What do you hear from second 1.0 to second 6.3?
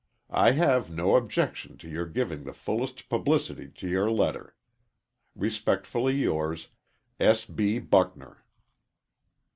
objection to your giving the fullest publicity to your letter. Respectfully